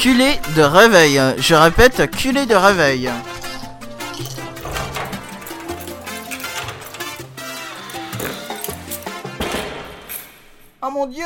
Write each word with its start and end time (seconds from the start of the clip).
culé 0.00 0.40
de 0.56 0.62
réveil. 0.62 1.20
Je 1.38 1.54
répète, 1.54 2.10
culé 2.10 2.46
de 2.46 2.54
réveil. 2.54 3.10
Oh 10.82 10.90
mon 10.90 11.06
dieu 11.06 11.24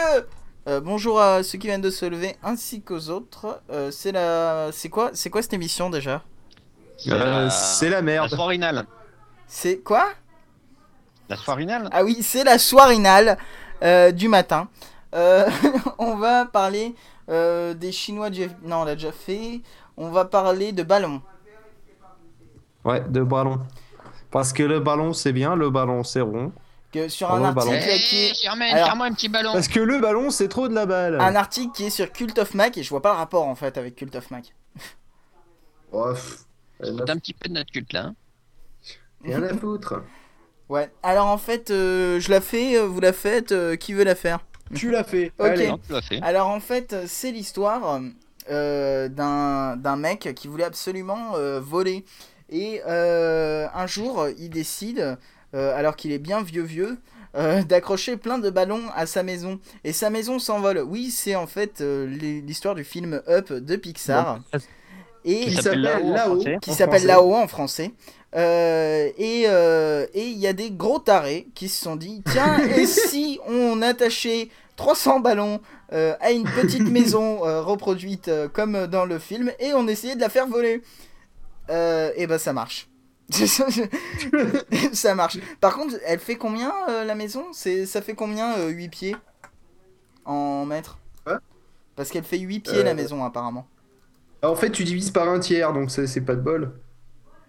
Euh, 0.66 0.80
Bonjour 0.80 1.20
à 1.20 1.42
ceux 1.42 1.58
qui 1.58 1.66
viennent 1.66 1.80
de 1.82 1.90
se 1.90 2.06
lever 2.06 2.36
ainsi 2.42 2.80
qu'aux 2.80 3.10
autres. 3.10 3.60
Euh, 3.70 3.90
c'est 3.90 4.12
la... 4.12 4.70
C'est 4.72 4.88
quoi 4.88 5.10
C'est 5.12 5.28
quoi 5.30 5.42
cette 5.42 5.52
émission 5.52 5.90
déjà? 5.90 6.22
Euh, 7.08 7.50
c'est 7.50 7.90
la 7.90 7.96
La 7.96 8.02
merde. 8.02 8.30
soirinale. 8.30 8.86
C'est 9.46 9.78
quoi? 9.78 10.06
La 11.28 11.36
soirinale 11.36 11.88
Ah 11.92 12.02
oui, 12.02 12.18
c'est 12.22 12.44
la 12.44 12.58
soirinale 12.58 13.36
euh, 13.82 14.10
du 14.10 14.28
matin. 14.28 14.68
Euh, 15.14 15.48
on 15.98 16.16
va 16.16 16.46
parler 16.46 16.94
euh, 17.28 17.74
des 17.74 17.92
Chinois 17.92 18.30
du... 18.30 18.46
Non, 18.62 18.82
on 18.82 18.84
l'a 18.84 18.94
déjà 18.94 19.12
fait. 19.12 19.60
On 19.96 20.10
va 20.10 20.24
parler 20.24 20.72
de 20.72 20.82
ballon. 20.82 21.22
Ouais, 22.84 23.00
de 23.00 23.22
ballon. 23.22 23.60
Parce 24.30 24.52
que 24.52 24.62
le 24.62 24.80
ballon 24.80 25.12
c'est 25.12 25.32
bien, 25.32 25.54
le 25.56 25.70
ballon 25.70 26.02
c'est 26.04 26.20
rond. 26.20 26.52
Que 26.92 27.08
sur 27.08 27.28
Pardon, 27.28 27.44
un 27.46 27.48
le 27.48 27.54
ballon. 27.54 27.72
article 27.72 27.98
qui 28.08 28.16
est... 28.16 28.30
Eh, 28.30 28.34
Germaine, 28.34 28.74
Alors- 28.74 28.86
faire-moi 28.88 29.06
un 29.06 29.12
petit 29.12 29.28
ballon. 29.28 29.52
Parce 29.52 29.68
que 29.68 29.80
le 29.80 29.98
ballon 30.00 30.30
c'est 30.30 30.48
trop 30.48 30.68
de 30.68 30.74
la 30.74 30.86
balle. 30.86 31.20
Un 31.20 31.34
article 31.36 31.72
qui 31.72 31.84
est 31.84 31.90
sur 31.90 32.10
Cult 32.12 32.38
of 32.38 32.54
Mac 32.54 32.76
et 32.76 32.82
je 32.82 32.90
vois 32.90 33.00
pas 33.02 33.12
le 33.12 33.18
rapport 33.18 33.46
en 33.46 33.54
fait 33.54 33.78
avec 33.78 33.96
Cult 33.96 34.14
of 34.16 34.30
Mac. 34.30 34.54
Oh, 35.96 36.08
pff, 36.12 36.38
C'est 36.82 37.08
un 37.08 37.16
petit 37.18 37.32
peu 37.34 37.48
de 37.48 37.54
notre 37.54 37.70
culte 37.70 37.92
là. 37.92 38.06
hein. 38.06 38.14
rien 39.22 39.40
à 39.44 39.54
foutre. 39.56 40.02
Ouais. 40.68 40.90
Alors 41.04 41.28
en 41.28 41.38
fait, 41.38 41.70
euh, 41.70 42.18
je 42.18 42.30
la 42.30 42.40
fais, 42.40 42.76
euh, 42.76 42.86
vous 42.86 43.00
la 43.00 43.12
faites, 43.12 43.52
euh, 43.52 43.76
qui 43.76 43.92
veut 43.92 44.02
la 44.02 44.16
faire? 44.16 44.40
Tu 44.74 44.90
l'as 44.90 45.04
fait. 45.04 45.32
Ok. 45.38 45.46
Allez. 45.46 45.68
Non, 45.68 45.78
tu 45.78 45.92
l'as 45.92 46.02
fait. 46.02 46.20
Alors 46.22 46.48
en 46.48 46.60
fait, 46.60 46.94
c'est 47.06 47.30
l'histoire 47.32 48.00
euh, 48.50 49.08
d'un 49.08 49.76
d'un 49.76 49.96
mec 49.96 50.32
qui 50.34 50.48
voulait 50.48 50.64
absolument 50.64 51.32
euh, 51.36 51.60
voler. 51.60 52.04
Et 52.50 52.80
euh, 52.86 53.66
un 53.74 53.86
jour, 53.86 54.26
il 54.38 54.50
décide, 54.50 55.16
euh, 55.54 55.76
alors 55.76 55.96
qu'il 55.96 56.12
est 56.12 56.18
bien 56.18 56.42
vieux 56.42 56.62
vieux, 56.62 56.98
euh, 57.36 57.62
d'accrocher 57.68 58.16
plein 58.16 58.38
de 58.38 58.50
ballons 58.50 58.82
à 58.94 59.06
sa 59.06 59.22
maison. 59.22 59.58
Et 59.82 59.92
sa 59.92 60.10
maison 60.10 60.38
s'envole. 60.38 60.78
Oui, 60.86 61.10
c'est 61.10 61.34
en 61.36 61.46
fait 61.46 61.80
euh, 61.80 62.06
l'hi- 62.06 62.42
l'histoire 62.42 62.74
du 62.74 62.84
film 62.84 63.22
Up 63.28 63.52
de 63.52 63.76
Pixar. 63.76 64.40
Et 65.24 65.46
Qui 65.46 65.54
s'appelle 65.56 65.86
français. 65.86 66.58
qui 66.60 66.70
en 66.70 66.74
s'appelle 66.74 67.00
français. 67.00 67.06
là-haut 67.06 67.34
en 67.34 67.48
français. 67.48 67.92
Euh, 68.36 69.10
et 69.16 69.44
euh, 69.46 70.06
et 70.12 70.24
il 70.26 70.38
y 70.38 70.46
a 70.48 70.52
des 70.52 70.70
gros 70.72 70.98
tarés 70.98 71.46
qui 71.54 71.68
se 71.68 71.82
sont 71.82 71.96
dit 71.96 72.22
tiens, 72.32 72.58
et 72.76 72.84
si 72.86 73.38
on 73.46 73.80
attachait 73.80 74.48
300 74.76 75.20
ballons 75.20 75.60
euh, 75.92 76.14
à 76.20 76.32
une 76.32 76.42
petite 76.44 76.88
maison 76.90 77.46
euh, 77.46 77.62
reproduite 77.62 78.26
euh, 78.28 78.48
comme 78.48 78.86
dans 78.88 79.04
le 79.04 79.18
film 79.20 79.52
et 79.60 79.72
on 79.74 79.86
essayait 79.86 80.16
de 80.16 80.20
la 80.20 80.28
faire 80.28 80.46
voler 80.48 80.82
Euh, 81.70 82.10
Et 82.16 82.26
ben 82.26 82.38
ça 82.38 82.52
marche. 82.52 82.88
ça 84.92 85.14
marche. 85.14 85.38
Par 85.60 85.74
contre, 85.76 85.94
elle 86.04 86.18
fait 86.18 86.36
combien 86.36 86.72
euh, 86.88 87.04
la 87.04 87.14
maison? 87.14 87.44
C'est 87.52 87.86
Ça 87.86 88.02
fait 88.02 88.14
combien 88.14 88.66
8 88.66 88.88
pieds 88.88 89.16
en 90.24 90.64
mètres? 90.66 90.98
Parce 91.96 92.10
qu'elle 92.10 92.24
fait 92.24 92.38
8 92.38 92.60
pieds 92.60 92.82
la 92.82 92.94
maison 92.94 93.24
apparemment. 93.24 93.66
Ah, 94.44 94.50
En 94.50 94.56
fait, 94.56 94.70
tu 94.70 94.84
divises 94.84 95.10
par 95.10 95.28
un 95.28 95.38
tiers, 95.40 95.72
donc 95.72 95.90
c'est 95.90 96.20
pas 96.20 96.34
de 96.34 96.40
bol. 96.40 96.72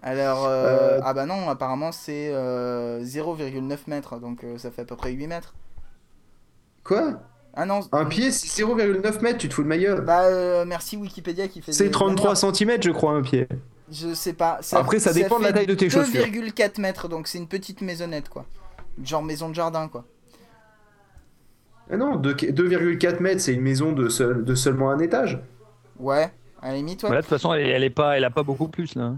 Alors, 0.02 0.46
euh, 0.46 0.98
Euh, 0.98 1.00
ah 1.04 1.14
bah 1.14 1.26
non, 1.26 1.50
apparemment 1.50 1.92
c'est 1.92 2.30
euh, 2.32 3.02
0,9 3.04 3.78
mètres, 3.88 4.20
donc 4.20 4.44
euh, 4.44 4.58
ça 4.58 4.70
fait 4.72 4.84
à 4.84 4.86
peu 4.86 4.96
près 4.96 5.12
8 5.12 5.28
mètres. 5.28 5.56
Quoi? 6.84 7.22
Ah 7.56 7.66
non, 7.66 7.80
Un 7.92 8.06
pied, 8.06 8.32
c'est 8.32 8.48
0,9 8.64 9.22
mètres, 9.22 9.40
tu 9.40 9.50
te 9.50 9.54
fous 9.54 9.64
de 9.64 9.68
ma 9.68 9.78
gueule. 9.78 10.02
bah 10.02 10.24
euh, 10.26 10.64
merci 10.66 10.96
Wikipédia 10.98 11.48
qui 11.48 11.62
fait 11.62 11.72
C'est 11.72 11.86
des- 11.86 11.92
33 11.92 12.34
des 12.36 12.42
merdes. 12.46 12.56
cm, 12.56 12.84
je 12.84 12.92
crois, 12.92 13.14
un 13.14 13.22
pied. 13.24 13.48
Je 13.92 14.14
sais 14.14 14.34
pas. 14.34 14.60
Après, 14.74 15.00
ça 15.00 15.14
dépend 15.14 15.40
de 15.40 15.44
la 15.46 15.54
taille 15.54 15.66
de 15.68 15.74
tes 15.74 15.90
chaussures. 15.90 16.26
2,4 16.26 16.80
mètres, 16.82 17.08
donc 17.08 17.28
c'est 17.28 17.38
une 17.40 17.48
petite 17.48 17.82
maisonnette 17.82 18.30
quoi. 18.30 18.46
Genre 19.04 19.24
maison 19.24 19.50
de 19.50 19.56
jardin 19.56 19.88
quoi. 19.88 20.06
Ah 21.92 21.98
non, 21.98 22.16
deux- 22.16 22.34
2,4 22.34 23.20
mètres, 23.22 23.42
c'est 23.42 23.54
une 23.54 23.62
maison 23.62 23.92
de, 23.92 24.10
seul- 24.10 24.44
de 24.44 24.56
seulement 24.56 24.90
un 24.92 25.00
étage. 25.00 25.40
Ouais, 26.00 26.32
à 26.62 26.70
la 26.70 26.76
limite, 26.78 27.04
ouais. 27.04 27.10
Voilà, 27.10 27.22
de 27.22 27.26
toute 27.28 27.38
façon, 27.38 27.54
elle, 27.54 27.68
elle 27.68 27.84
est 27.84 27.90
pas, 27.90 28.18
elle 28.18 28.24
a 28.24 28.30
pas 28.30 28.44
beaucoup 28.44 28.68
plus 28.68 28.96
là. 28.96 29.14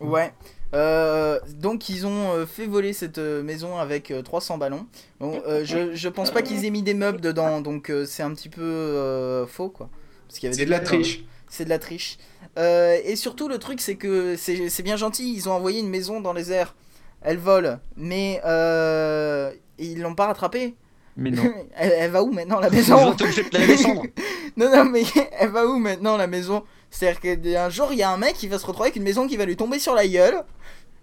Ouais. 0.00 0.32
Euh, 0.74 1.38
donc 1.58 1.90
ils 1.90 2.06
ont 2.06 2.32
euh, 2.32 2.46
fait 2.46 2.66
voler 2.66 2.94
cette 2.94 3.18
euh, 3.18 3.42
maison 3.42 3.76
avec 3.76 4.10
euh, 4.10 4.22
300 4.22 4.56
ballons. 4.56 4.86
Bon, 5.20 5.40
euh, 5.46 5.64
je, 5.64 5.94
je 5.94 6.08
pense 6.08 6.30
pas 6.30 6.40
qu'ils 6.40 6.64
aient 6.64 6.70
mis 6.70 6.82
des 6.82 6.94
meubles 6.94 7.20
dedans, 7.20 7.60
donc 7.60 7.90
euh, 7.90 8.06
c'est 8.06 8.22
un 8.22 8.32
petit 8.32 8.48
peu 8.48 8.62
euh, 8.62 9.46
faux 9.46 9.68
quoi. 9.68 9.90
Parce 10.26 10.38
qu'il 10.38 10.46
y 10.46 10.48
avait 10.48 10.56
C'est 10.58 10.64
de 10.64 10.70
la 10.70 10.80
triche. 10.80 11.24
C'est 11.48 11.64
de 11.64 11.68
la 11.68 11.78
triche. 11.78 12.16
Euh, 12.58 12.96
et 13.04 13.16
surtout, 13.16 13.48
le 13.48 13.58
truc, 13.58 13.82
c'est 13.82 13.96
que 13.96 14.36
c'est 14.36 14.70
c'est 14.70 14.82
bien 14.82 14.96
gentil. 14.96 15.34
Ils 15.34 15.50
ont 15.50 15.52
envoyé 15.52 15.80
une 15.80 15.90
maison 15.90 16.22
dans 16.22 16.32
les 16.32 16.50
airs. 16.50 16.74
Elle 17.20 17.36
vole. 17.36 17.78
Mais 17.96 18.40
euh, 18.46 19.52
ils 19.78 20.00
l'ont 20.00 20.14
pas 20.14 20.26
rattrapée. 20.26 20.74
Mais 21.16 21.30
non. 21.30 21.42
elle, 21.76 21.92
elle 21.92 22.10
va 22.10 22.22
où 22.22 22.32
maintenant 22.32 22.60
la 22.60 22.70
maison 22.70 23.14
la 23.52 23.66
descendre. 23.66 24.02
Non, 24.56 24.70
non, 24.70 24.84
mais 24.84 25.04
elle 25.38 25.48
va 25.48 25.66
où 25.66 25.78
maintenant 25.78 26.18
la 26.18 26.26
maison? 26.26 26.62
C'est-à-dire 26.90 27.20
qu'un 27.20 27.70
jour, 27.70 27.88
il 27.92 27.98
y 27.98 28.02
a 28.02 28.10
un 28.10 28.18
mec 28.18 28.34
qui 28.34 28.48
va 28.48 28.58
se 28.58 28.66
retrouver 28.66 28.88
avec 28.88 28.96
une 28.96 29.02
maison 29.02 29.26
qui 29.26 29.38
va 29.38 29.46
lui 29.46 29.56
tomber 29.56 29.78
sur 29.78 29.94
la 29.94 30.06
gueule. 30.06 30.42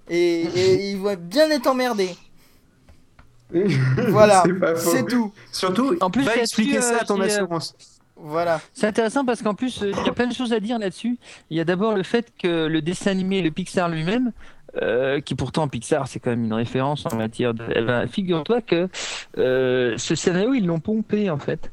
Et, 0.07 0.41
et 0.41 0.91
il 0.91 0.99
va 0.99 1.15
bien 1.15 1.49
être 1.49 1.65
emmerdé. 1.65 2.15
Voilà, 4.09 4.43
c'est 4.75 5.05
tout. 5.05 5.31
Surtout, 5.51 5.97
En 6.01 6.09
plus, 6.09 6.23
va 6.23 6.37
expliquer 6.37 6.77
euh, 6.77 6.81
ça 6.81 6.97
à 7.01 7.05
ton 7.05 7.15
qui, 7.15 7.21
euh, 7.21 7.25
assurance. 7.25 7.75
Voilà. 8.15 8.61
C'est 8.73 8.87
intéressant 8.87 9.25
parce 9.25 9.41
qu'en 9.41 9.55
plus, 9.55 9.81
euh, 9.81 9.91
il 9.97 10.05
y 10.05 10.09
a 10.09 10.13
plein 10.13 10.27
de 10.27 10.33
choses 10.33 10.53
à 10.53 10.59
dire 10.59 10.77
là-dessus. 10.77 11.17
Il 11.49 11.57
y 11.57 11.59
a 11.59 11.63
d'abord 11.65 11.95
le 11.95 12.03
fait 12.03 12.31
que 12.37 12.67
le 12.67 12.81
dessin 12.81 13.11
animé, 13.11 13.41
le 13.41 13.49
Pixar 13.51 13.89
lui-même, 13.89 14.31
euh, 14.81 15.19
qui 15.21 15.35
pourtant 15.35 15.67
Pixar, 15.67 16.07
c'est 16.07 16.19
quand 16.19 16.29
même 16.29 16.45
une 16.45 16.53
référence 16.53 17.05
en 17.11 17.15
matière 17.15 17.53
de. 17.53 17.63
Eh 17.75 17.81
ben, 17.81 18.07
figure-toi 18.07 18.61
que 18.61 18.87
euh, 19.37 19.95
ce 19.97 20.15
scénario, 20.15 20.53
ils 20.53 20.65
l'ont 20.65 20.79
pompé 20.79 21.29
en 21.29 21.37
fait. 21.37 21.71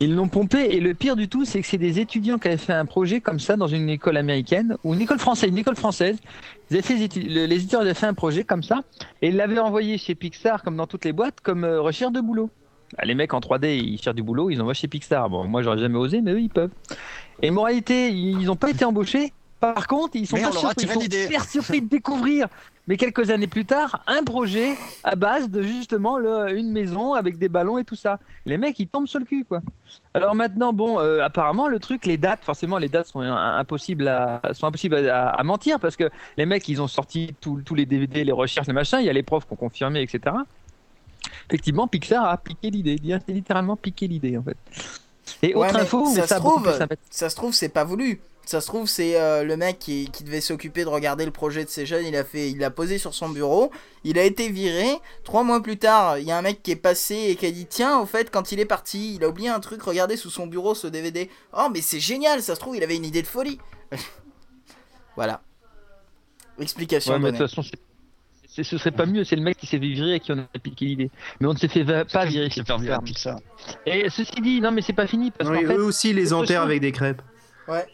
Ils 0.00 0.14
l'ont 0.14 0.28
pompé 0.28 0.60
et 0.70 0.80
le 0.80 0.94
pire 0.94 1.14
du 1.14 1.28
tout, 1.28 1.44
c'est 1.44 1.60
que 1.60 1.66
c'est 1.66 1.76
des 1.76 2.00
étudiants 2.00 2.38
qui 2.38 2.48
avaient 2.48 2.56
fait 2.56 2.72
un 2.72 2.86
projet 2.86 3.20
comme 3.20 3.38
ça 3.38 3.56
dans 3.56 3.66
une 3.66 3.90
école 3.90 4.16
américaine 4.16 4.76
ou 4.82 4.94
une 4.94 5.02
école 5.02 5.18
française, 5.18 5.50
une 5.50 5.58
école 5.58 5.76
française. 5.76 6.16
Ils 6.70 6.78
avaient 6.78 6.94
les 6.94 7.06
étu- 7.06 7.22
le- 7.28 7.44
les 7.44 7.56
étudiants 7.56 7.80
avaient 7.80 7.92
fait 7.92 8.06
un 8.06 8.14
projet 8.14 8.44
comme 8.44 8.62
ça 8.62 8.80
et 9.20 9.28
ils 9.28 9.36
l'avaient 9.36 9.58
envoyé 9.58 9.98
chez 9.98 10.14
Pixar 10.14 10.62
comme 10.62 10.76
dans 10.76 10.86
toutes 10.86 11.04
les 11.04 11.12
boîtes 11.12 11.40
comme 11.42 11.64
euh, 11.64 11.82
recherche 11.82 12.12
de 12.12 12.20
boulot. 12.22 12.48
Bah, 12.96 13.04
les 13.04 13.14
mecs 13.14 13.34
en 13.34 13.40
3D, 13.40 13.76
ils 13.76 14.00
cherchent 14.00 14.16
du 14.16 14.22
boulot, 14.22 14.48
ils 14.48 14.58
envoient 14.62 14.72
chez 14.72 14.88
Pixar. 14.88 15.28
Bon, 15.28 15.44
moi 15.46 15.60
j'aurais 15.62 15.76
jamais 15.78 15.98
osé, 15.98 16.22
mais 16.22 16.32
eux 16.32 16.40
ils 16.40 16.48
peuvent. 16.48 16.70
Et 17.42 17.50
moralité, 17.50 18.08
ils 18.08 18.46
n'ont 18.46 18.56
pas 18.56 18.70
été 18.70 18.86
embauchés. 18.86 19.34
Par 19.60 19.86
contre, 19.88 20.14
ils 20.16 20.26
sont 20.26 20.36
Mais 20.36 20.42
pas 20.42 20.52
surpris, 20.52 20.84
ils 20.84 20.92
sont 20.92 21.00
super 21.00 21.44
surpris 21.44 21.82
de 21.82 21.88
découvrir, 21.88 22.46
mais 22.86 22.96
quelques 22.96 23.30
années 23.30 23.48
plus 23.48 23.64
tard, 23.64 24.02
un 24.06 24.22
projet 24.22 24.76
à 25.02 25.16
base 25.16 25.50
de 25.50 25.62
justement 25.62 26.16
le- 26.16 26.56
une 26.56 26.70
maison 26.70 27.14
avec 27.14 27.38
des 27.38 27.48
ballons 27.48 27.76
et 27.76 27.84
tout 27.84 27.96
ça. 27.96 28.20
Les 28.46 28.56
mecs, 28.56 28.78
ils 28.78 28.86
tombent 28.86 29.08
sur 29.08 29.18
le 29.18 29.24
cul, 29.24 29.44
quoi. 29.44 29.60
Alors 30.14 30.36
maintenant, 30.36 30.72
bon, 30.72 31.00
euh, 31.00 31.24
apparemment, 31.24 31.66
le 31.66 31.80
truc, 31.80 32.06
les 32.06 32.16
dates, 32.16 32.44
forcément, 32.44 32.78
les 32.78 32.88
dates 32.88 33.08
sont 33.08 33.20
impossibles 33.20 34.06
à, 34.06 34.40
sont 34.52 34.66
impossibles 34.68 34.94
à, 35.08 35.30
à 35.30 35.42
mentir 35.42 35.80
parce 35.80 35.96
que 35.96 36.08
les 36.36 36.46
mecs, 36.46 36.68
ils 36.68 36.80
ont 36.80 36.88
sorti 36.88 37.34
tous 37.40 37.74
les 37.74 37.84
DVD, 37.84 38.22
les 38.22 38.32
recherches, 38.32 38.68
les 38.68 38.72
machins. 38.72 38.98
Il 39.00 39.06
y 39.06 39.10
a 39.10 39.12
les 39.12 39.24
profs 39.24 39.46
qui 39.46 39.52
ont 39.54 39.56
confirmé, 39.56 40.02
etc. 40.02 40.36
Effectivement, 41.48 41.88
Pixar 41.88 42.24
a 42.26 42.36
piqué 42.36 42.70
l'idée. 42.70 42.96
Il 43.02 43.12
a 43.12 43.18
littéralement 43.28 43.76
piqué 43.76 44.06
l'idée, 44.06 44.36
en 44.38 44.42
fait. 44.42 44.56
Et 45.42 45.54
Ouais, 45.54 45.66
autre 45.66 45.74
mais 45.74 45.80
info, 45.82 46.06
ça 46.06 46.14
mais 46.14 46.22
se 46.22 46.26
ça, 46.28 46.40
beaucoup 46.40 46.62
trouve. 46.62 46.86
Ça 47.10 47.28
se 47.30 47.36
trouve, 47.36 47.54
c'est 47.54 47.68
pas 47.68 47.84
voulu. 47.84 48.20
Ça 48.48 48.62
se 48.62 48.66
trouve, 48.68 48.88
c'est 48.88 49.20
euh, 49.20 49.44
le 49.44 49.58
mec 49.58 49.78
qui, 49.78 50.08
qui 50.10 50.24
devait 50.24 50.40
s'occuper 50.40 50.82
de 50.82 50.88
regarder 50.88 51.26
le 51.26 51.30
projet 51.30 51.66
de 51.66 51.68
ces 51.68 51.84
jeunes. 51.84 52.06
Il 52.06 52.16
a 52.16 52.24
fait, 52.24 52.50
il 52.50 52.56
l'a 52.56 52.70
posé 52.70 52.96
sur 52.96 53.12
son 53.12 53.28
bureau. 53.28 53.70
Il 54.04 54.18
a 54.18 54.22
été 54.24 54.48
viré. 54.48 54.86
Trois 55.22 55.44
mois 55.44 55.62
plus 55.62 55.76
tard, 55.76 56.16
il 56.16 56.24
y 56.24 56.32
a 56.32 56.38
un 56.38 56.40
mec 56.40 56.62
qui 56.62 56.70
est 56.70 56.76
passé 56.76 57.26
et 57.28 57.36
qui 57.36 57.44
a 57.44 57.50
dit 57.50 57.66
Tiens, 57.66 57.98
au 57.98 58.06
fait, 58.06 58.30
quand 58.30 58.50
il 58.50 58.58
est 58.58 58.64
parti, 58.64 59.16
il 59.16 59.22
a 59.22 59.28
oublié 59.28 59.50
un 59.50 59.60
truc. 59.60 59.82
Regardez 59.82 60.16
sous 60.16 60.30
son 60.30 60.46
bureau 60.46 60.74
ce 60.74 60.86
DVD. 60.86 61.28
Oh, 61.52 61.68
mais 61.70 61.82
c'est 61.82 62.00
génial. 62.00 62.40
Ça 62.40 62.54
se 62.54 62.60
trouve, 62.60 62.74
il 62.74 62.82
avait 62.82 62.96
une 62.96 63.04
idée 63.04 63.20
de 63.20 63.26
folie. 63.26 63.58
voilà. 65.14 65.42
Explication 66.58 67.12
Ouais, 67.12 67.18
mais 67.18 67.32
de 67.32 67.36
donnée. 67.36 67.50
toute 67.50 67.62
façon, 67.62 67.76
ce 68.46 68.78
serait 68.78 68.92
pas 68.92 69.04
mieux, 69.04 69.24
c'est 69.24 69.36
le 69.36 69.42
mec 69.42 69.58
qui 69.58 69.66
s'est 69.66 69.78
fait 69.78 69.88
virer 69.88 70.14
et 70.14 70.20
qui 70.20 70.32
en 70.32 70.38
a 70.38 70.58
piqué 70.58 70.86
l'idée. 70.86 71.10
Mais 71.40 71.48
on 71.48 71.52
ne 71.52 71.58
s'est 71.58 71.68
fait 71.68 71.84
pas 71.84 72.24
virer. 72.24 72.48
C'est 72.48 72.54
chez 72.54 72.64
faire 72.64 72.78
virer 72.78 72.96
Pixar. 73.04 73.40
Et 73.84 74.08
ceci 74.08 74.40
dit, 74.40 74.62
non 74.62 74.70
mais 74.70 74.80
c'est 74.80 74.94
pas 74.94 75.06
fini 75.06 75.32
parce 75.32 75.50
Non, 75.50 75.60
qu'en 75.60 75.66
fait, 75.66 75.74
eux 75.74 75.84
aussi, 75.84 76.10
ils 76.10 76.16
les 76.16 76.32
enterrent 76.32 76.62
avec 76.62 76.80
des 76.80 76.92
crêpes. 76.92 77.20
Ouais. 77.68 77.86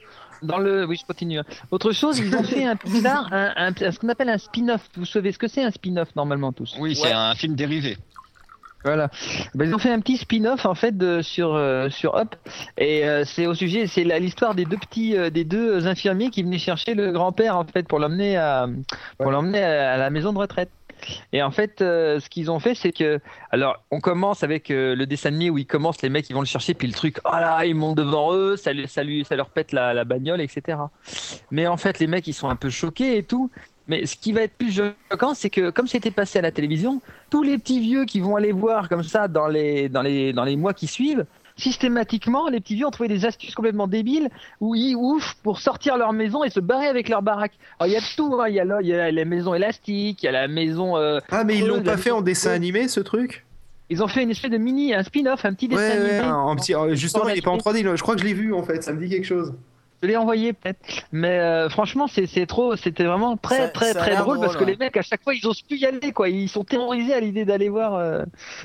Dans 0.44 0.58
le, 0.58 0.84
oui 0.86 0.96
je 1.00 1.04
continue. 1.06 1.40
Autre 1.70 1.92
chose, 1.92 2.18
ils 2.18 2.34
ont 2.36 2.42
fait 2.42 2.64
un 2.64 2.76
Pixar, 2.76 3.28
un, 3.32 3.52
un- 3.56 3.72
un- 3.80 3.90
ce 3.90 3.98
qu'on 3.98 4.08
appelle 4.08 4.28
un 4.28 4.38
spin-off. 4.38 4.88
Vous 4.96 5.04
savez 5.06 5.32
ce 5.32 5.38
que 5.38 5.48
c'est 5.48 5.62
un 5.64 5.70
spin-off 5.70 6.14
normalement 6.16 6.52
tous? 6.52 6.74
Oui, 6.78 6.90
Ouais. 6.90 6.94
c'est 7.08 7.12
un 7.12 7.34
film 7.34 7.54
dérivé. 7.54 7.96
Voilà. 8.84 9.08
Ben, 9.54 9.66
ils 9.66 9.74
ont 9.74 9.78
fait 9.78 9.90
un 9.90 10.00
petit 10.00 10.18
spin-off 10.18 10.66
en 10.66 10.74
fait 10.74 10.94
de, 10.98 11.22
sur 11.22 11.54
euh, 11.54 11.88
sur 11.88 12.16
Up 12.16 12.34
et 12.76 13.08
euh, 13.08 13.24
c'est 13.24 13.46
au 13.46 13.54
sujet, 13.54 13.86
c'est 13.86 14.04
l'histoire 14.20 14.54
des 14.54 14.66
deux 14.66 14.76
petits, 14.76 15.16
euh, 15.16 15.30
des 15.30 15.44
deux 15.44 15.86
infirmiers 15.86 16.28
qui 16.28 16.42
venaient 16.42 16.58
chercher 16.58 16.92
le 16.94 17.10
grand-père 17.10 17.56
en 17.56 17.64
fait 17.64 17.88
pour 17.88 17.98
l'emmener 17.98 18.36
à 18.36 18.66
pour 19.18 19.30
l'emmener 19.30 19.62
à, 19.64 19.94
à 19.94 19.96
la 19.96 20.10
maison 20.10 20.34
de 20.34 20.38
retraite. 20.38 20.68
Et 21.32 21.42
en 21.42 21.50
fait, 21.50 21.80
euh, 21.82 22.20
ce 22.20 22.28
qu'ils 22.28 22.50
ont 22.50 22.58
fait, 22.60 22.74
c'est 22.74 22.92
que, 22.92 23.20
alors, 23.50 23.82
on 23.90 24.00
commence 24.00 24.42
avec 24.42 24.70
euh, 24.70 24.94
le 24.94 25.06
dessin 25.06 25.28
animé 25.28 25.50
où 25.50 25.58
ils 25.58 25.66
commencent, 25.66 26.02
les 26.02 26.08
mecs, 26.08 26.28
ils 26.30 26.34
vont 26.34 26.40
le 26.40 26.46
chercher, 26.46 26.74
puis 26.74 26.86
le 26.88 26.94
truc, 26.94 27.18
oh 27.24 27.32
là, 27.32 27.64
ils 27.64 27.74
montent 27.74 27.96
devant 27.96 28.34
eux, 28.34 28.56
ça, 28.56 28.72
ça, 28.86 29.02
lui- 29.02 29.24
ça 29.24 29.36
leur 29.36 29.50
pète 29.50 29.72
la, 29.72 30.04
bagnole, 30.04 30.40
etc. 30.40 30.78
Mais 31.50 31.66
en 31.66 31.76
fait, 31.76 31.98
les 31.98 32.06
mecs, 32.06 32.26
ils 32.26 32.34
sont 32.34 32.48
un 32.48 32.56
peu 32.56 32.70
choqués 32.70 33.16
et 33.18 33.22
tout. 33.22 33.50
Mais 33.86 34.06
ce 34.06 34.16
qui 34.16 34.32
va 34.32 34.42
être 34.42 34.56
plus 34.56 34.72
choquant, 34.72 35.34
c'est 35.34 35.50
que 35.50 35.68
comme 35.68 35.86
c'était 35.86 36.10
passé 36.10 36.38
à 36.38 36.42
la 36.42 36.50
télévision, 36.50 37.02
tous 37.28 37.42
les 37.42 37.58
petits 37.58 37.80
vieux 37.80 38.06
qui 38.06 38.20
vont 38.20 38.36
aller 38.36 38.52
voir 38.52 38.88
comme 38.88 39.02
ça 39.02 39.28
dans 39.28 39.46
les 39.46 39.90
mois 40.56 40.72
qui 40.72 40.86
suivent, 40.86 41.26
systématiquement, 41.56 42.48
les 42.48 42.60
petits 42.60 42.74
vieux 42.74 42.86
ont 42.86 42.90
trouvé 42.90 43.08
des 43.08 43.24
astuces 43.26 43.54
complètement 43.54 43.86
débiles 43.86 44.28
où 44.60 44.74
ils 44.74 44.94
ouf 44.96 45.34
pour 45.42 45.60
sortir 45.60 45.96
leur 45.96 46.12
maison 46.12 46.44
et 46.44 46.50
se 46.50 46.60
barrer 46.60 46.86
avec 46.86 47.08
leur 47.08 47.22
baraque. 47.22 47.52
Alors 47.78 47.90
il 47.90 47.94
y 47.94 47.96
a 47.96 48.00
tout, 48.16 48.38
hein. 48.40 48.48
il 48.48 48.54
y 48.54 48.60
a, 48.60 48.64
la- 48.64 48.82
il 48.82 48.88
y 48.88 48.94
a 48.94 49.10
la 49.10 49.24
maison 49.24 49.54
élastique, 49.54 50.22
il 50.22 50.26
y 50.26 50.28
a 50.28 50.32
la 50.32 50.48
maison. 50.48 50.96
euh, 50.96 51.20
Ah, 51.30 51.44
mais 51.44 51.58
ils 51.58 51.66
l'ont 51.66 51.82
pas 51.82 51.96
fait 51.96 52.10
en 52.10 52.22
dessin 52.22 52.50
animé 52.52 52.88
ce 52.88 53.00
truc? 53.00 53.44
Ils 53.90 54.02
ont 54.02 54.08
fait 54.08 54.22
une 54.22 54.30
espèce 54.30 54.50
de 54.50 54.56
mini, 54.56 54.94
un 54.94 55.02
spin-off, 55.02 55.44
un 55.44 55.52
petit 55.52 55.66
Ouais, 55.66 55.76
dessin 55.76 56.02
ouais, 56.02 56.18
animé. 56.20 56.56
petit... 56.56 56.74
euh, 56.74 56.94
justement, 56.94 57.28
il 57.28 57.38
est 57.38 57.42
pas 57.42 57.50
en 57.50 57.58
3D. 57.58 57.82
là. 57.84 57.96
Je 57.96 58.02
crois 58.02 58.14
que 58.14 58.20
je 58.22 58.26
l'ai 58.26 58.32
vu 58.34 58.54
en 58.54 58.62
fait, 58.62 58.82
ça 58.82 58.92
me 58.92 58.98
dit 59.00 59.10
quelque 59.10 59.26
chose. 59.26 59.54
Je 60.02 60.08
l'ai 60.08 60.16
envoyé 60.18 60.52
peut-être. 60.52 60.78
Mais 61.12 61.38
euh, 61.38 61.70
franchement, 61.70 62.06
c'est 62.08 62.46
trop, 62.46 62.76
c'était 62.76 63.04
vraiment 63.04 63.38
très 63.38 63.56
Ça- 63.56 63.68
très 63.68 63.92
ça 63.94 64.00
très 64.00 64.16
drôle, 64.16 64.38
parce 64.38 64.54
que 64.54 64.60
ouais. 64.64 64.72
les 64.72 64.76
mecs 64.76 64.96
à 64.98 65.02
chaque 65.02 65.22
fois 65.22 65.34
ils 65.34 65.46
osent 65.46 65.62
plus 65.62 65.78
y 65.78 65.86
aller 65.86 66.12
quoi. 66.12 66.28
Ils 66.28 66.48
sont 66.50 66.62
terrorisés 66.62 67.14
à 67.14 67.20
l'idée 67.20 67.46
d'aller 67.46 67.70
voir, 67.70 67.94
euh, 67.94 68.22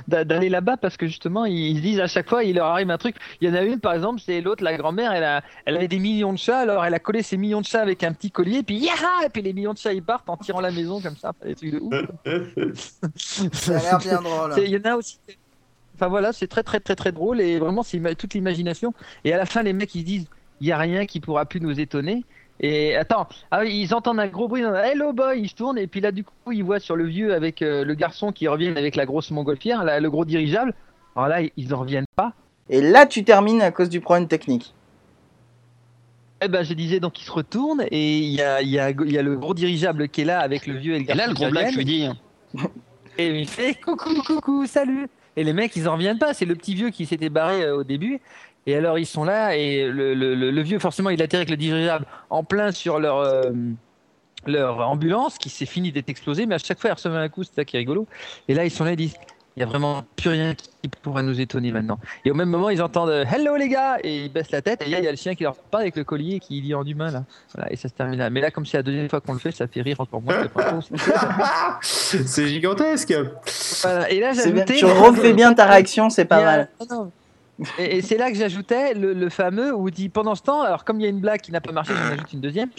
d'a- 0.10 0.26
d'aller 0.26 0.50
là-bas 0.50 0.76
parce 0.76 0.98
que 0.98 1.08
justement 1.08 1.46
ils 1.46 1.78
se 1.78 1.82
disent 1.82 2.00
à 2.02 2.08
chaque 2.08 2.28
fois 2.28 2.44
il 2.44 2.56
leur 2.56 2.66
arrive 2.68 2.90
un 2.92 2.98
truc. 2.98 3.16
Il 3.40 3.48
y 3.48 3.52
en 3.52 3.56
a 3.56 3.62
une 3.62 3.80
par 3.80 3.94
exemple, 3.94 4.20
c'est 4.26 4.42
l'autre, 4.42 4.64
la 4.66 4.76
grand-mère, 4.76 5.14
elle 5.14 5.24
a, 5.24 5.42
elle 5.66 5.78
avait 5.78 5.88
des 5.88 6.00
millions 6.00 6.34
de 6.34 6.38
chats, 6.38 6.60
alors 6.60 6.84
elle 6.84 6.94
a 6.94 7.00
collé 7.00 7.24
ses 7.24 7.38
millions 7.38 7.62
de 7.62 7.66
chats 7.66 7.82
avec 7.82 8.04
un 8.04 8.12
petit 8.12 8.32
collier, 8.32 8.62
puis 8.64 8.76
yaha, 8.78 9.26
et 9.26 9.30
puis 9.30 9.42
les 9.42 9.54
millions 9.54 9.74
de 9.74 9.78
chats 9.78 9.94
ils 9.94 10.04
partent 10.04 10.30
en 10.30 10.36
tirant 10.36 10.60
la 10.60 10.72
maison 10.72 11.00
comme 11.00 11.16
ça, 11.16 11.32
des 11.46 11.56
trucs 11.56 11.72
de 11.72 11.80
ouf. 11.80 11.94
Ça 13.54 13.78
a 13.78 13.82
l'air 13.82 13.98
bien 14.00 14.22
drôle. 14.22 14.54
Il 14.58 14.68
y 14.70 14.78
en 14.78 14.92
a 14.92 14.96
aussi. 14.96 15.20
Enfin 15.96 16.08
voilà, 16.08 16.32
c'est 16.34 16.48
très 16.48 16.64
très 16.64 16.80
très 16.80 16.96
très 16.96 17.12
drôle 17.12 17.42
et 17.42 17.60
vraiment 17.60 17.84
c'est 17.84 18.00
toute 18.16 18.34
l'imagination. 18.34 18.94
Et 19.26 19.34
à 19.34 19.38
la 19.38 19.46
fin, 19.46 19.64
les 19.64 19.74
mecs 19.74 19.94
ils 19.96 20.02
se 20.02 20.06
disent 20.06 20.28
il 20.62 20.68
y 20.68 20.72
a 20.72 20.78
rien 20.78 21.06
qui 21.06 21.20
pourra 21.20 21.46
plus 21.46 21.62
nous 21.62 21.80
étonner. 21.80 22.24
Et 22.62 22.96
attends, 22.96 23.28
ah 23.52 23.64
ils 23.64 23.94
entendent 23.94 24.20
un 24.20 24.28
gros 24.28 24.48
bruit, 24.50 24.64
hello 24.64 25.14
boy, 25.14 25.40
ils 25.40 25.50
se 25.50 25.56
tournent 25.56 25.78
et 25.78 25.88
puis 25.88 26.02
là 26.02 26.12
du 26.12 26.26
coup 26.26 26.52
ils 26.52 26.64
voient 26.64 26.80
sur 26.82 26.98
le 26.98 27.06
vieux 27.06 27.34
avec 27.34 27.62
euh, 27.62 27.86
le 27.86 27.94
garçon 27.94 28.34
qui 28.34 28.50
revient 28.50 28.68
avec 28.68 28.98
la 28.98 29.06
grosse 29.06 29.32
montgolfière, 29.32 29.86
là, 29.86 30.00
le 30.02 30.10
gros 30.10 30.26
dirigeable. 30.26 30.74
Alors 31.16 31.30
là 31.30 31.40
ils 31.56 31.74
en 31.74 31.80
reviennent 31.80 32.06
pas. 32.18 32.34
Et 32.72 32.82
là, 32.82 33.08
tu 33.08 33.24
termines 33.24 33.62
à 33.64 33.72
cause 33.72 33.90
du 33.90 34.00
problème 34.00 34.28
technique. 34.28 34.74
Eh 36.42 36.48
ben 36.48 36.64
je 36.64 36.74
disais 36.74 37.00
donc 37.00 37.20
ils 37.20 37.26
se 37.26 37.32
retournent 37.32 37.84
et 37.92 38.18
il 38.20 38.32
y 38.34 38.42
a, 38.42 38.62
il 38.62 38.70
y, 38.70 38.80
a, 38.80 38.92
il 38.92 39.12
y 39.12 39.18
a 39.18 39.22
le 39.24 39.36
gros 39.38 39.54
dirigeable 39.54 40.08
qui 40.08 40.22
est 40.22 40.26
là 40.26 40.40
avec 40.40 40.68
le 40.68 40.76
vieux 40.76 40.94
et 40.94 41.00
le 41.00 41.04
Et 41.04 41.06
garçon. 41.08 41.22
là, 41.22 41.28
le 41.28 41.34
gros 41.34 41.50
black 41.50 41.68
reviennent. 41.76 41.78
lui 41.78 41.86
dit 41.86 42.08
Et 43.18 43.40
il 43.40 43.48
fait 43.48 43.74
coucou, 43.74 44.22
coucou, 44.26 44.66
salut. 44.66 45.08
Et 45.36 45.44
les 45.44 45.54
mecs, 45.54 45.76
ils 45.76 45.88
en 45.90 45.94
reviennent 45.94 46.20
pas. 46.20 46.34
C'est 46.34 46.46
le 46.46 46.56
petit 46.56 46.76
vieux 46.76 46.90
qui 46.90 47.06
s'était 47.06 47.30
barré 47.30 47.64
euh, 47.64 47.78
au 47.78 47.84
début. 47.84 48.20
Et 48.70 48.76
alors, 48.76 49.00
ils 49.00 49.06
sont 49.06 49.24
là. 49.24 49.56
Et 49.56 49.86
le, 49.88 50.14
le- 50.14 50.36
le- 50.36 50.52
le 50.52 50.62
vieux, 50.62 50.78
forcément, 50.80 51.10
il 51.10 51.22
atterrit 51.22 51.42
avec 51.42 51.50
le 51.50 51.58
dirigeable 51.58 52.06
en 52.30 52.44
plein 52.44 52.72
sur 52.72 53.00
leur, 53.00 53.18
euh, 53.18 53.52
leur 54.46 54.80
ambulance 54.88 55.38
qui 55.40 55.50
s'est 55.50 55.66
fini 55.66 55.92
d'être 55.92 56.10
explosée. 56.10 56.46
Mais 56.46 56.56
à 56.56 56.60
chaque 56.60 56.80
fois, 56.80 56.92
ils 56.92 56.94
reçoivent 56.94 57.16
un 57.16 57.30
coup. 57.30 57.44
C'est 57.44 57.56
ça 57.56 57.66
qui 57.66 57.76
est 57.78 57.80
rigolo. 57.80 58.08
Et 58.48 58.54
là, 58.54 58.66
ils 58.66 58.72
sont 58.72 58.84
là, 58.84 58.92
ils 58.92 58.98
disent 58.98 59.16
il 59.58 59.62
y 59.62 59.64
a 59.64 59.66
vraiment 59.66 60.04
plus 60.16 60.30
rien 60.30 60.54
qui 60.56 60.88
pourra 61.02 61.22
nous 61.22 61.42
étonner 61.42 61.74
maintenant. 61.74 62.00
Et 62.24 62.32
au 62.32 62.34
même 62.34 62.48
moment, 62.50 62.70
ils 62.70 62.82
entendent 62.82 63.10
euh, 63.10 63.26
Hello 63.26 63.58
les 63.58 63.68
gars 63.68 63.98
Et 64.06 64.26
ils 64.26 64.32
baissent 64.32 64.52
la 64.52 64.62
tête. 64.62 64.82
Et 64.84 64.90
là, 64.90 65.00
il 65.00 65.04
y 65.04 65.08
a 65.08 65.12
le 65.12 65.18
chien 65.18 65.36
qui 65.36 65.44
leur 65.44 65.56
parle 65.56 65.82
avec 65.84 65.98
le 65.98 66.06
collier 66.06 66.40
qui 66.40 66.62
dit 66.62 66.74
en 66.74 66.86
humain 66.86 67.12
là. 67.12 67.24
Voilà, 67.56 67.70
et 67.74 67.76
ça 67.76 67.90
se 67.90 67.94
termine 67.94 68.20
là. 68.20 68.30
Mais 68.30 68.40
là, 68.40 68.52
comme 68.52 68.66
c'est 68.66 68.78
la 68.78 68.84
deuxième 68.84 69.10
fois 69.10 69.20
qu'on 69.20 69.34
le 69.34 69.40
fait, 69.40 69.52
ça 69.52 69.68
fait 69.68 69.82
rire 69.82 70.00
encore 70.00 70.22
moins. 70.22 70.36
C'est 71.82 72.48
gigantesque. 72.48 73.14
Voilà. 73.82 74.10
Et 74.12 74.20
là, 74.22 74.32
bien. 74.32 74.44
j'ajoutais. 74.44 74.76
Tu 74.76 74.86
refais 74.86 75.34
bien 75.34 75.54
ta 75.54 75.66
réaction, 75.66 76.10
c'est 76.10 76.26
pas 76.26 76.38
a- 76.38 76.44
mal. 76.44 76.70
non, 76.90 76.96
non. 76.96 77.12
Et, 77.78 77.98
et 77.98 78.02
c'est 78.02 78.18
là 78.18 78.30
que 78.32 78.38
j'ajoutais 78.38 78.94
le, 78.94 79.14
le 79.14 79.30
fameux 79.30 79.74
où 79.74 79.90
dit 79.90 80.10
pendant 80.10 80.36
ce 80.36 80.44
temps, 80.44 80.62
alors 80.62 80.86
comme 80.86 81.00
il 81.00 81.04
y 81.04 81.06
a 81.06 81.10
une 81.10 81.20
blague 81.20 81.42
qui 81.42 81.52
n'a 81.52 81.62
pas 81.62 81.72
marché, 81.72 81.94
j'en 81.94 82.14
ajoute 82.14 82.34
une 82.34 82.42
deuxième, 82.42 82.70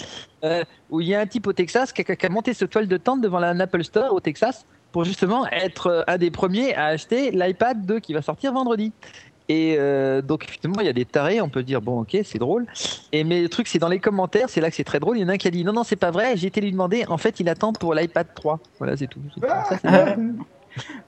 euh, 0.45 0.65
où 0.91 1.01
il 1.01 1.09
y 1.09 1.15
a 1.15 1.21
un 1.21 1.27
type 1.27 1.47
au 1.47 1.53
Texas 1.53 1.93
qui 1.93 2.03
a, 2.03 2.17
qui 2.17 2.27
a 2.27 2.29
monté 2.29 2.55
ce 2.55 2.65
toile 2.65 2.89
de 2.89 2.97
tente 2.97 3.21
devant 3.21 3.39
la 3.39 3.51
Apple 3.51 3.85
Store 3.85 4.13
au 4.13 4.21
Texas 4.21 4.65
pour 4.93 5.05
justement 5.05 5.47
être 5.49 5.87
euh, 5.87 6.03
un 6.07 6.19
des 6.19 6.31
premiers 6.31 6.75
à 6.75 6.87
acheter 6.87 7.31
l'iPad 7.31 7.85
2 7.85 8.01
qui 8.01 8.13
va 8.13 8.23
sortir 8.23 8.53
vendredi. 8.53 8.93
Et 9.49 9.75
euh, 9.79 10.23
donc 10.23 10.45
effectivement, 10.45 10.81
il 10.81 10.87
y 10.87 10.89
a 10.89 10.93
des 10.93 11.05
tarés, 11.05 11.41
on 11.41 11.49
peut 11.49 11.65
dire 11.65 11.83
bon 11.83 12.03
ok, 12.03 12.19
c'est 12.25 12.39
drôle. 12.39 12.67
Et 13.11 13.25
mais 13.25 13.43
le 13.43 13.49
truc 13.49 13.67
c'est 13.67 13.81
dans 13.81 13.89
les 13.89 13.99
commentaires, 13.99 14.49
c'est 14.49 14.61
là 14.61 14.71
que 14.71 14.77
c'est 14.77 14.85
très 14.85 15.01
drôle. 15.01 15.19
Il 15.19 15.23
y 15.23 15.25
en 15.25 15.29
a 15.29 15.33
un 15.33 15.39
qui 15.39 15.49
a 15.49 15.51
dit 15.51 15.65
non 15.65 15.73
non 15.73 15.83
c'est 15.83 15.97
pas 15.97 16.13
vrai, 16.13 16.37
j'ai 16.37 16.47
été 16.47 16.61
lui 16.61 16.71
demander, 16.71 17.05
en 17.09 17.19
fait 17.19 17.41
il 17.41 17.49
attend 17.49 17.73
pour 17.73 17.95
l'iPad 17.95 18.29
3. 18.35 18.61
Voilà 18.79 18.97
c'est 18.97 19.09
tout. 19.09 19.21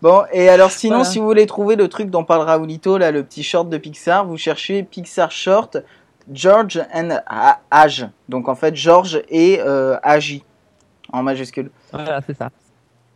Bon, 0.00 0.22
et 0.32 0.48
alors 0.48 0.70
sinon, 0.70 0.96
Voilà. 0.96 1.10
si 1.10 1.18
vous 1.18 1.26
voulez 1.26 1.46
trouver 1.46 1.76
le 1.76 1.88
truc 1.88 2.10
dont 2.10 2.24
parle 2.24 2.42
Raoulito, 2.42 2.98
là, 2.98 3.10
le 3.10 3.22
petit 3.22 3.42
short 3.42 3.68
de 3.68 3.78
Pixar, 3.78 4.26
vous 4.26 4.36
cherchez 4.36 4.82
Pixar 4.82 5.30
Short 5.30 5.78
George 6.32 6.80
and 6.94 7.10
Age. 7.70 8.06
Donc 8.28 8.48
en 8.48 8.54
fait, 8.54 8.74
George 8.76 9.22
et 9.28 9.60
euh, 9.60 9.96
Agi 10.02 10.44
en 11.12 11.22
majuscule. 11.22 11.70
Voilà 11.92 12.20
c'est 12.26 12.36
ça. 12.36 12.50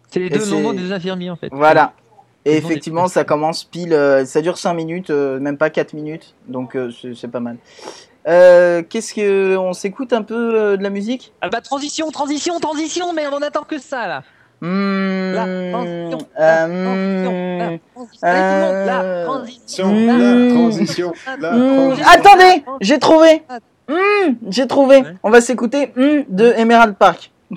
C'est 0.08 0.20
les 0.20 0.26
Et 0.26 0.30
deux 0.30 0.40
c'est- 0.40 0.60
noms 0.60 0.72
des 0.72 0.92
infirmiers 0.92 1.30
en 1.30 1.36
fait. 1.36 1.48
Voilà. 1.52 1.92
Et 2.44 2.56
effectivement, 2.56 3.08
ça 3.08 3.24
commence 3.24 3.64
pile. 3.64 3.92
euh, 3.92 4.24
ça 4.24 4.40
dure 4.40 4.56
5 4.56 4.72
minutes, 4.74 5.10
euh, 5.10 5.40
même 5.40 5.56
pas 5.58 5.68
4 5.70 5.94
minutes. 5.94 6.34
Donc 6.46 6.76
euh, 6.76 6.90
c'est 6.92 7.14
c'est 7.14 7.28
pas 7.28 7.40
mal. 7.40 7.56
Euh, 8.28 8.82
Qu'est-ce 8.88 9.14
que. 9.14 9.56
On 9.56 9.72
s'écoute 9.72 10.12
un 10.12 10.22
peu 10.22 10.54
euh, 10.54 10.76
de 10.76 10.82
la 10.82 10.90
musique? 10.90 11.32
Ah 11.40 11.48
bah 11.48 11.60
transition, 11.60 12.10
transition, 12.10 12.58
transition, 12.60 13.12
merde, 13.12 13.34
on 13.36 13.42
attend 13.42 13.62
que 13.62 13.78
ça 13.78 14.06
là. 14.08 14.22
Hmm, 14.60 15.32
La 15.34 15.44
transition, 15.70 16.18
la 16.38 16.66
transition, 16.66 17.34
la 17.46 17.66
hmm, 17.66 17.68
transition. 17.68 18.22
Allez 18.22 18.40
tout 18.40 18.52
le 18.52 18.66
monde, 18.66 18.86
la 18.86 19.24
transition. 19.24 19.88
Mmh. 19.88 20.06
La 20.06 20.54
transition. 20.54 21.12
La 21.40 21.52
hmm, 21.52 21.76
transition. 21.76 22.06
attendez, 22.14 22.64
j'ai 22.80 22.98
trouvé. 22.98 23.42
Hmm, 23.88 24.32
j'ai 24.48 24.66
trouvé. 24.66 24.96
Ouais. 24.96 25.14
On 25.22 25.30
va 25.30 25.40
s'écouter 25.40 25.92
hmm 25.94 26.22
de 26.28 26.54
Emerald 26.56 26.96
Park. 26.96 27.30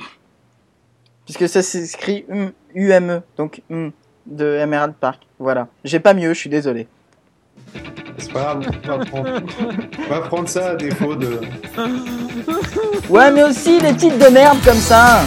Puisque 1.25 1.47
ça 1.47 1.61
s'écrit 1.61 2.25
hmm, 2.27 2.47
UME, 2.75 3.21
donc 3.37 3.61
hmm 3.69 3.89
de 4.25 4.57
Emerald 4.61 4.93
Park. 4.93 5.21
Voilà. 5.39 5.67
J'ai 5.83 5.99
pas 5.99 6.13
mieux, 6.13 6.33
je 6.33 6.39
suis 6.39 6.49
désolé. 6.49 6.87
C'est 8.17 8.33
pas 8.33 8.39
grave, 8.41 8.69
on 8.83 8.87
va 8.87 9.05
prendre, 9.05 9.29
on 9.97 10.09
va 10.09 10.21
prendre 10.21 10.49
ça 10.49 10.71
à 10.71 10.75
défaut 10.75 11.15
de. 11.15 11.39
Ouais, 13.09 13.31
mais 13.31 13.43
aussi 13.43 13.79
des 13.79 13.95
titres 13.95 14.17
de 14.17 14.31
merde 14.31 14.57
comme 14.65 14.75
ça. 14.75 15.21